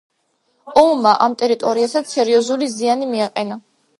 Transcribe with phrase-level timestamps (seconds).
[0.81, 3.59] ომმა ამ ტერიტორიასაც სერიოზული ზიანი მიაყენა.